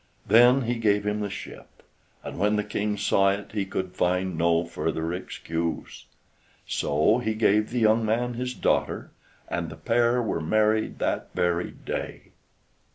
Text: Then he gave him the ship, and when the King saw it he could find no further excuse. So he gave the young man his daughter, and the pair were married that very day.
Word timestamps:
Then 0.25 0.63
he 0.63 0.79
gave 0.79 1.05
him 1.05 1.19
the 1.19 1.29
ship, 1.29 1.83
and 2.23 2.39
when 2.39 2.55
the 2.55 2.63
King 2.63 2.97
saw 2.97 3.29
it 3.29 3.51
he 3.51 3.65
could 3.67 3.93
find 3.95 4.35
no 4.35 4.65
further 4.65 5.13
excuse. 5.13 6.05
So 6.65 7.19
he 7.19 7.35
gave 7.35 7.69
the 7.69 7.81
young 7.81 8.03
man 8.03 8.33
his 8.33 8.55
daughter, 8.55 9.11
and 9.47 9.69
the 9.69 9.75
pair 9.75 10.19
were 10.19 10.41
married 10.41 10.97
that 10.97 11.29
very 11.35 11.69
day. 11.69 12.31